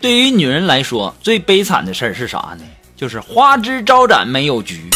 [0.00, 2.64] 对于女人来说，最悲惨的事儿是啥呢？
[2.96, 4.88] 就是花枝招展没有局，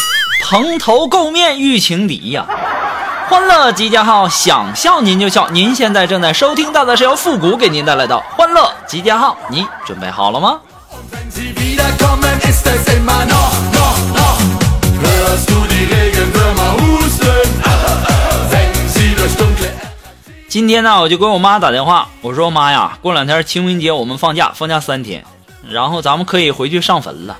[0.44, 2.46] 蓬头垢面遇情敌呀！
[3.28, 5.48] 欢乐集结号，想笑您就笑。
[5.50, 10.60] 您现在正在收听到的是由复古给您带来的欢乐集结号，你准备好了吗？
[20.52, 25.24] 今天呢，我就给我妈打电话，我说妈呀，过两天清明节我们放假，放假三天，
[25.66, 27.38] 然后咱们可以回去上坟了。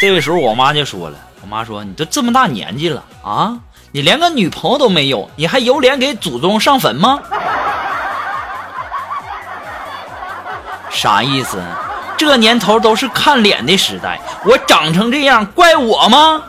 [0.00, 3.56] 这个时候我妈就说了，我妈说你都这么大年纪了啊，
[3.92, 7.20] 你连个女朋友都没有，你还有脸给祖宗上坟吗？
[10.90, 11.62] 啥意思？
[12.18, 16.42] 这年头都是看脸的时代，我长成这样怪我吗？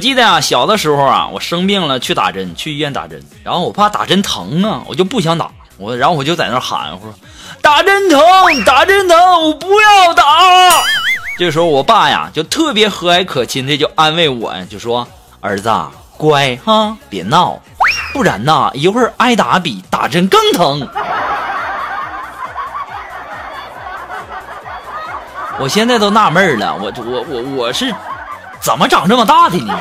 [0.00, 7.14] 记得啊，小的时候啊，我生病了去打针，去医院打针，然后我怕打针疼啊，我就不想打，我然后我就在那喊，我说
[7.60, 8.18] 打针疼，
[8.64, 10.24] 打针疼，我不要打。
[11.38, 15.06] 这时候我爸呀就特别和蔼可亲的就安慰我，就说
[15.40, 15.70] 儿子
[16.16, 17.60] 乖哈，别闹，
[18.12, 20.88] 不然呐一会儿挨打比打针更疼。
[25.58, 27.94] 我现在都纳闷了，我我我我是。
[28.62, 29.74] 怎么长这么大的呢？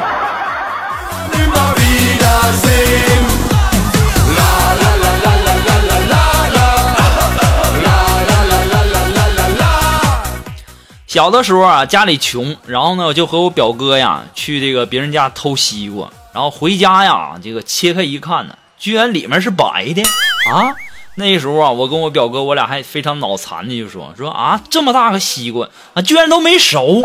[11.08, 20.76] 小的时候啊，家里穷，然后呢，我就和我表哥呀去这个别人家偷西瓜，然后回家呀，这个切开一看呢，居然里面是白的啊！
[21.16, 27.02] 那时候啊，我跟我表哥，我俩还非常脑残的就说说啊，这么大个西瓜啊，居然都没熟。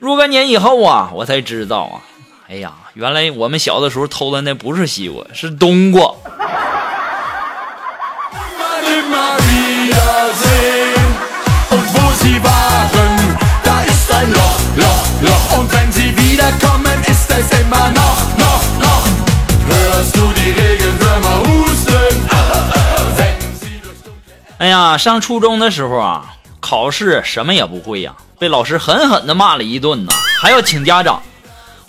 [0.00, 2.00] 若干年以后啊，我才知道啊，
[2.48, 6.10] 哎呀，原来我们小的时候偷的那不是西瓜，是冬瓜。
[24.56, 28.14] 哎呀，上初中的时候啊，考试什么也不会呀。
[28.40, 31.20] 被老师狠狠地骂了一顿呢，还要请家长。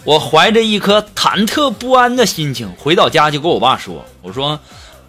[0.03, 4.59] 我怀着一颗忐忑不安的心情回到家，就跟我爸说：“我说，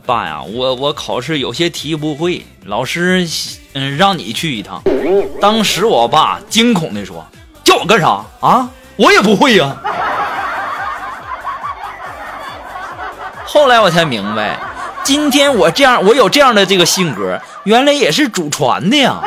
[0.06, 3.28] 爸呀，我我考试有些题不会，老师
[3.72, 4.80] 嗯让你去一趟。”
[5.42, 7.26] 当时我爸惊恐地说
[7.64, 8.70] ：“叫我干啥啊？
[8.94, 9.76] 我也不会呀。”
[13.44, 14.60] 后来我才明白，
[15.02, 19.20] 今天我这样，我有这样的这个性格，原来也是祖传的呀。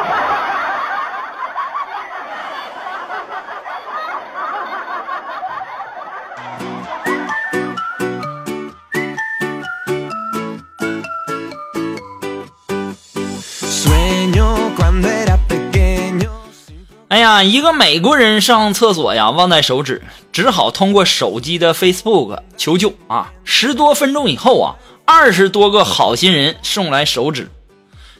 [17.51, 20.01] 一个美国人上厕所呀，忘带手纸，
[20.31, 23.31] 只好通过手机的 Facebook 求救啊。
[23.44, 24.75] 十多分钟以后啊，
[25.06, 27.50] 二十多个好心人送来手纸。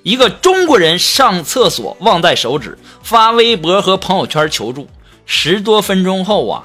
[0.04, 4.88] 一个中国人上厕所忘带手纸，发微博和朋友圈求助。
[5.26, 6.64] 十多分钟后啊，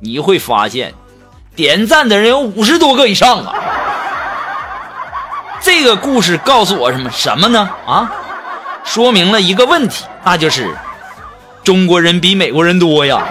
[0.00, 0.94] 你会发现，
[1.54, 3.54] 点赞的人有五十多个以上啊。
[5.60, 7.70] 这个故事告诉我什么什么呢？
[7.86, 8.12] 啊，
[8.84, 10.76] 说明了一个问题，那就是。
[11.64, 13.26] 中国人比美国人多呀！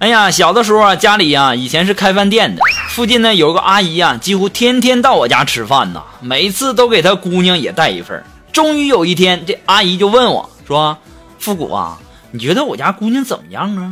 [0.00, 8.22] 哎呀，小的时候啊，家里呀以前是开饭店的，附近呢有个阿姨呀，几乎天天到我家吃饭呐，每次都给她姑娘也带一份。
[8.52, 10.96] 终于有一天，这阿姨就问我说
[11.40, 11.96] ：“复古啊。”
[12.30, 13.90] 你觉得我家姑娘怎么样啊？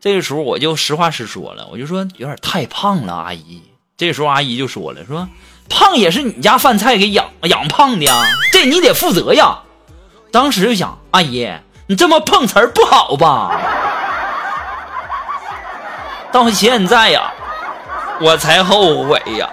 [0.00, 3.62] 这个时候我就实话实说了，我就说有点太胖了，阿姨。
[3.96, 5.28] 这时候阿姨就说了，说
[5.68, 9.58] 胖也是你家饭菜给养养胖的呀，这你得负责呀。
[10.32, 11.50] 当时就想，阿姨，
[11.86, 13.60] 你这么碰瓷儿不好吧？
[16.32, 17.32] 到现在呀，
[18.20, 19.50] 我才后悔呀。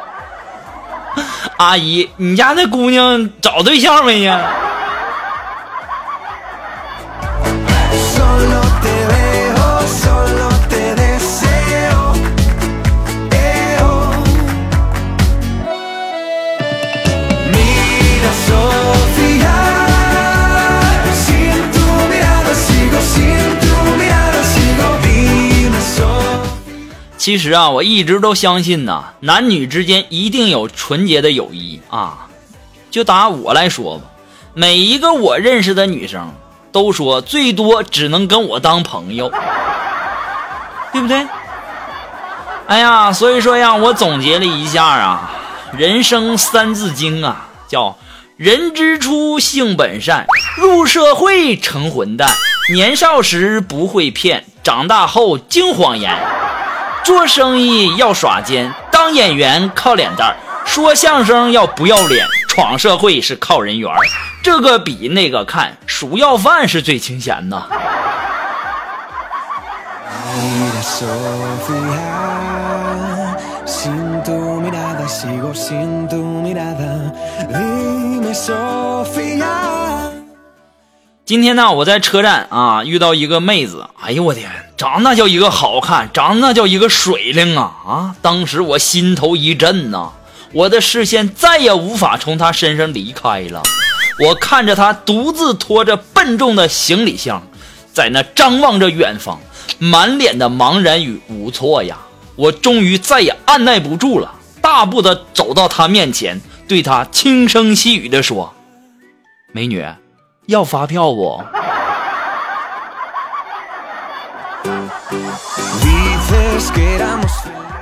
[1.57, 4.53] 阿姨，你家那姑娘找对象没呀？
[27.27, 32.25] 其实啊，我一直都相信呐，男女之间一定有纯洁的友谊啊。
[32.89, 34.05] 就打我来说吧，
[34.53, 36.31] 每一个我认识的女生
[36.71, 39.29] 都说最多只能跟我当朋友，
[40.93, 41.27] 对不对？
[42.67, 45.29] 哎呀，所以说呀，我总结了一下啊，
[45.73, 47.97] 人生三字经啊，叫
[48.37, 50.25] 人之初性本善，
[50.55, 52.29] 入社会成混蛋，
[52.73, 56.17] 年少时不会骗，长大后惊谎言。
[57.07, 63.97] 做生意要耍奸，当演员靠脸蛋儿说相声要不要脸，闯社会是靠人缘儿
[64.43, 67.63] 这个比那个看，数要饭是最清闲的。
[81.27, 88.15] 今天呢，我在车站啊遇到一个妹子，哎呦我天，长那叫一个好看，长那叫一个水灵啊啊！
[88.21, 90.13] 当时我心头一震呐，
[90.53, 93.61] 我的视线再也无法从她身上离开了。
[94.25, 97.45] 我看着她独自拖着笨重的行李箱，
[97.91, 99.37] 在那张望着远方，
[99.79, 101.97] 满脸的茫然与无措呀。
[102.37, 106.39] 我终于再也按耐不住了，大步的走到她面前，
[106.69, 108.53] 对她轻声细语的说
[109.51, 109.85] ：“美女。”
[110.47, 111.43] 要发票不？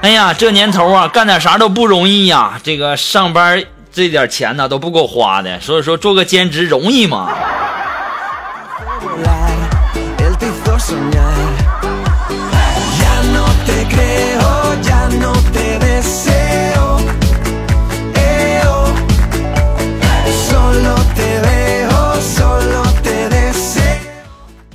[0.01, 2.59] 哎呀，这年头啊，干点啥都不容易呀。
[2.63, 7.29] 这个上班这点钱呢都不够花的，所以说做个兼职容易吗？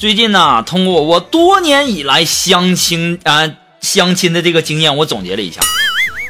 [0.00, 3.52] 最近呢，通过我多年以来相亲啊
[3.82, 5.60] 相亲的这个经验，我总结了一下，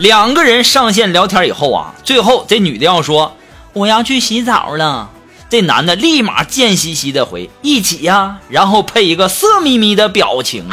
[0.00, 3.36] 两个人上线聊天以后啊，最后这女的要说
[3.72, 5.08] 我要去洗澡了，
[5.48, 10.68] 这男的立马贱兮兮的回一起呀，然后配一个色眯眯的表情，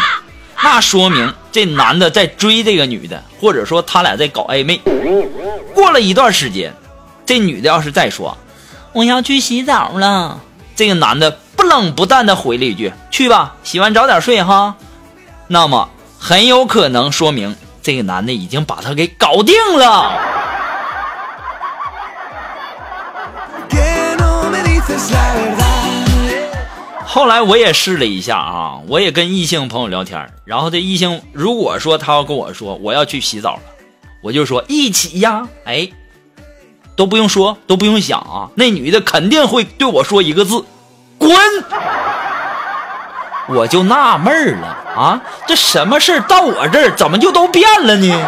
[0.63, 4.81] 那说明这男的在追这个女的，或者说他俩在搞暧昧。
[5.75, 6.73] 过了一段时间，
[7.27, 8.35] 这女的要是再说
[8.91, 10.41] 我要去洗澡了，
[10.75, 11.37] 这个男的。
[11.57, 14.75] 不冷不淡的回了一句：“去吧，洗完早点睡哈。”
[15.49, 20.11] 那么很有可能说明这个男的已经把他给搞定了。
[27.05, 33.61] 后来我也试了一下啊，我也跟异性朋友聊天，然后这异性如果说他要跟我说我要去洗澡了，
[34.21, 35.89] 我就说一起呀，哎，
[36.95, 40.63] 都不用说，都不用想啊，那女的肯定会对我说一个字。
[41.27, 41.37] 滚！
[43.49, 48.27] 我就纳闷了啊，这什么事到我这儿怎么就都变了呢？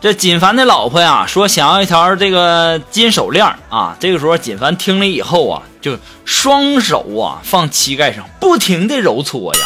[0.00, 3.96] 这锦凡的老婆呀，说想要一条这个金手链啊。
[3.98, 9.60] 这个时候，锦凡听了以后啊，就双手啊放膝盖上，不停的揉搓呀。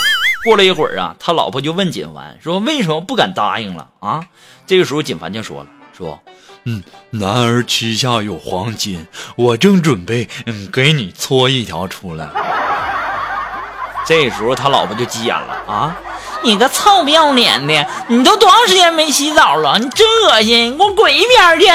[0.44, 4.24] 过了一会儿啊，他老婆就问锦凡说：“为什么不敢答应了啊？”
[4.66, 6.18] 这个时候，锦凡就说了：“说，
[6.64, 12.26] 嗯，男儿膝下有黄金，我正准备嗯给你搓一条出来。
[14.06, 15.94] ”这时候，他老婆就急眼了啊。
[16.42, 17.86] 你个臭不要脸的！
[18.08, 19.78] 你都多长时间没洗澡了？
[19.78, 20.72] 你真恶心！
[20.72, 21.66] 你给我滚一边去！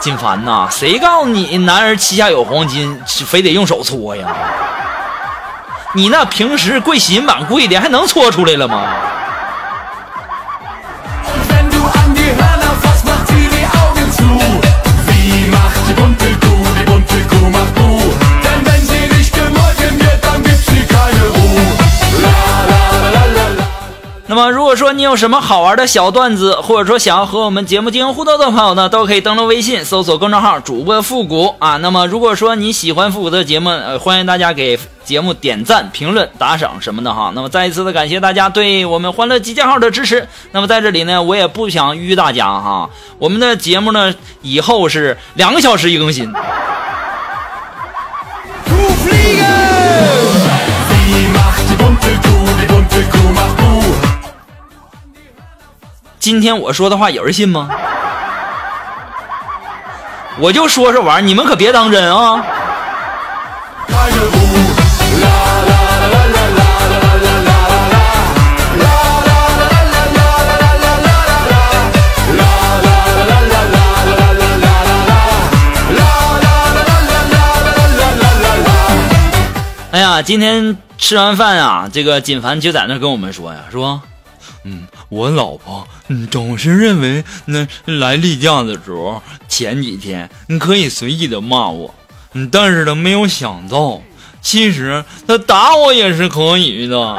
[0.00, 4.26] 金凡呐，谁告诉你男人膝下有黄金，非得用手搓呀？
[5.94, 8.86] 你那平时跪洗衣板跪的，还能搓出来了吗？
[24.68, 31.78] 如果说你有什么好玩的小段子，或者说想要和我们节目进行互动的朋友呢，都可以登录微信搜索公众号“主播复古”啊。
[31.78, 37.32] 那么，如果说你喜欢复古的节目，欢迎大家给节目点赞、评论、打赏什么的哈。
[37.34, 40.28] 那么，再一次的感谢大家对我们欢乐集结号的支持。
[40.52, 46.30] 那么，在这里呢，我也不想淤大家哈，我们的节目呢，以后是两个小时一更新。
[56.28, 57.70] 今天我说的话有人信吗？
[60.38, 62.44] 我就说这玩，你们可别当真啊！
[79.90, 84.02] 哎呀，今天吃完饭啊，这个锦凡就在那跟我们说呀，说，
[84.64, 91.94] 嗯，我老婆嗯总是认为那来例假的时候前几天你可以随意的骂我，
[92.34, 94.00] 嗯，但是她没有想到，
[94.42, 96.98] 其实她打我也是可以的。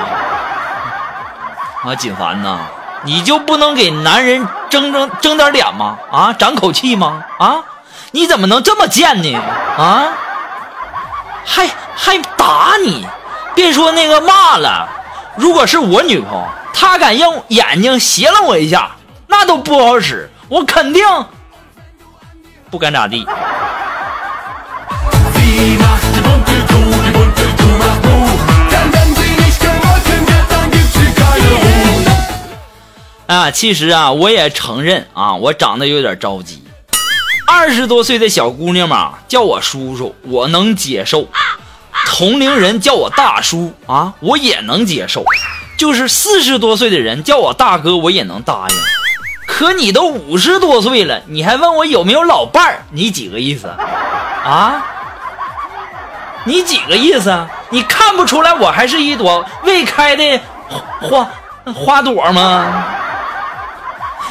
[1.81, 2.59] 啊，锦凡呐，
[3.03, 5.97] 你就不能给男人争争争点脸吗？
[6.11, 7.23] 啊，长口气吗？
[7.39, 7.63] 啊，
[8.11, 9.33] 你怎么能这么贱呢？
[9.77, 10.09] 啊？
[11.45, 13.07] 还还打你，
[13.55, 14.87] 别说那个骂了。
[15.35, 18.91] 如果是我女朋友，她敢用眼睛斜了我一下，
[19.27, 20.29] 那都不好使。
[20.47, 21.03] 我肯定
[22.69, 23.25] 不敢咋地。
[33.27, 36.63] 啊，其实啊，我也承认啊，我长得有点着急。
[37.47, 41.27] 二十多岁的小姑娘嘛，叫我叔叔，我能接受；
[42.19, 45.21] 同龄人叫我大叔啊，我也能接受；
[45.77, 48.75] 就是四十多岁的人叫我大哥，我也能答应。
[49.47, 52.83] 可你都五十多岁了，你还问我有没有老伴儿？
[52.91, 53.69] 你几个意思
[54.43, 54.85] 啊？
[56.43, 57.47] 你几个意思？
[57.69, 60.41] 你看不出来我还是一朵未开的
[60.99, 61.25] 花
[61.73, 62.83] 花朵吗？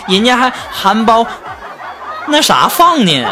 [0.08, 1.26] 人家还含苞。
[2.26, 3.24] 那啥放呢？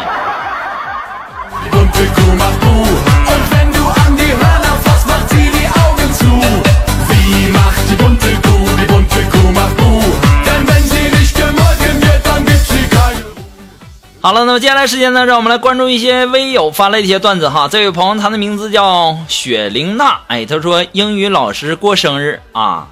[14.19, 17.69] 好了，那么接下来时间呢，让我们来关注一些微友发来的一些段子哈。
[17.69, 22.89] 这位朋友，他的名字叫雪玲娜，哎，他说英语老师过生日啊，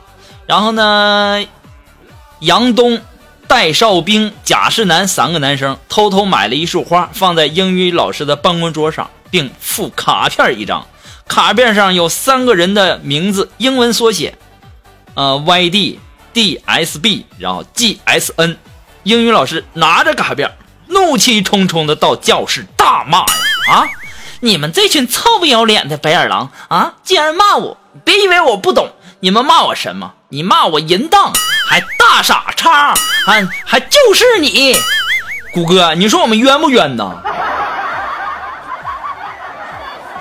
[0.47, 1.43] 然后呢，
[2.39, 3.01] 杨东。
[3.47, 10.87] 戴少兵、贾世南三个男生偷偷买了一束花，放在英语老师的办公桌上，并附卡片一张。
[11.27, 14.37] 卡片上有三个人的名字，英文缩写，
[15.15, 15.99] 呃，Y D
[16.33, 18.57] D S B，然后 G S N。
[19.03, 20.51] 英语老师拿着卡片，
[20.87, 23.25] 怒气冲冲的到教室大骂呀
[23.69, 23.87] ：“啊，
[24.39, 27.77] 你们这群臭不要脸的白眼狼啊，竟然骂我！
[28.03, 28.89] 别以为我不懂，
[29.19, 30.13] 你们骂我什么？
[30.29, 31.33] 你骂我淫荡！”
[31.67, 32.93] 还大傻叉，
[33.25, 34.75] 还还就是你，
[35.51, 37.21] 谷哥，你说我们冤不冤呐？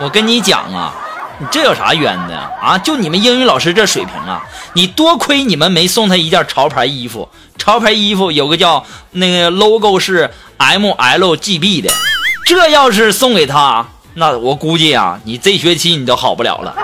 [0.00, 0.92] 我跟你讲啊，
[1.38, 2.76] 你这有啥冤的啊？
[2.78, 4.42] 就你们英语老师这水平啊，
[4.74, 11.90] 你多亏你们没送他一件潮牌衣服，潮牌衣服有个叫那个 logo 是 M L G B 的，
[12.46, 16.74] 这要是送给他，那我估计啊，你这学期你都好不了了。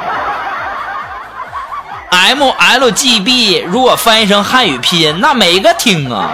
[2.10, 6.30] M L G B 如果翻译成汉语拼音，那没个听啊。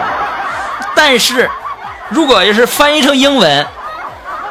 [0.94, 1.50] 但是，
[2.08, 3.66] 如果要是翻译成英文，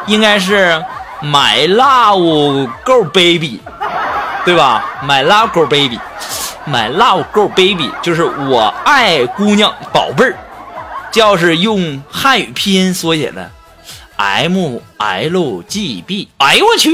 [0.06, 0.84] 应该是
[1.22, 3.60] My Love girl Baby，
[4.46, 10.38] 对吧？My Love girl Baby，My Love girl Baby 就是我爱姑娘宝贝儿。
[11.12, 13.50] 这要是用汉语拼音缩写的
[14.18, 16.92] ，M L G B，哎呦我去！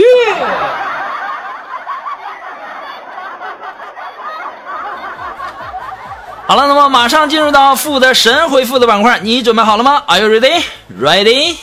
[6.45, 10.63] 好了，那么马上进入到负的神回复的板块，你准备好了吗？Are you ready?
[10.99, 11.55] Ready?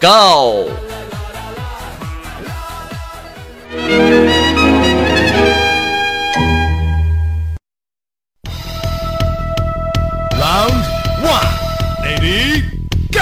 [0.00, 0.68] Go!
[3.72, 3.88] Round
[11.22, 11.48] one,
[12.04, 12.64] ready?
[13.10, 13.20] Go!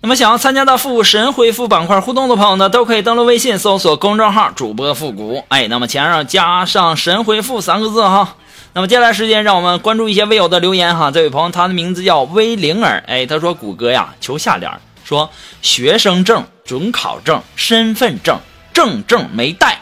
[0.00, 8.36] 那么想要参加到复古神回复板块互动的朋友呢，都可以登录微信搜索公众号主播复古，哎，那么前上加上神回复三个字哈。
[8.72, 11.10] 那么接下来时间，让我们关注一些微友的留言哈。
[11.10, 14.72] 这位朋友，他的名字叫威灵儿，哎，他说：“谷歌呀，求下联，
[15.04, 15.28] 说
[15.60, 18.38] 学生证、准考证、身份证，
[18.72, 19.78] 证证没带。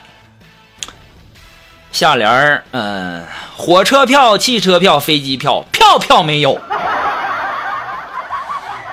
[1.91, 3.25] 下联儿，嗯，
[3.57, 6.61] 火车票、汽车票、飞机票，票票没有。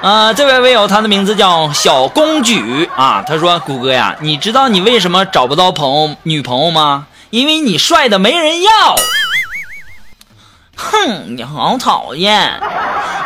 [0.01, 3.23] 啊， 这位微友，他的名字叫小公举啊。
[3.27, 7.07] 他说：“谷歌呀，你知道你为什么找不到朋友女朋友吗？
[7.29, 8.95] 因为你帅的没人要。”
[10.77, 12.59] 哼，你好讨厌！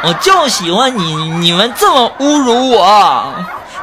[0.03, 3.33] 我就喜欢你，你们这么侮辱我，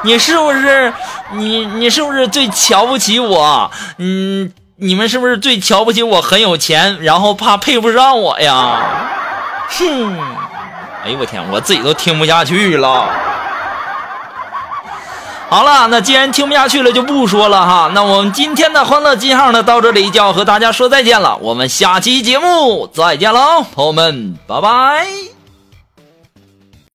[0.03, 0.93] 你是不是？
[1.33, 3.69] 你你是不是最瞧不起我？
[3.97, 8.79] 嗯，你们是不是最瞧不起我很有钱，然后怕配不上我呀？
[9.69, 10.17] 哼！
[11.03, 13.09] 哎呦我天，我自己都听不下去了。
[15.49, 17.91] 好了，那既然听不下去了，就不说了哈。
[17.93, 21.37] 那我们今天的欢乐记号呢，到这里就要和大家说再见了。
[21.37, 25.36] 我们下期节目再见喽，朋友们，拜拜。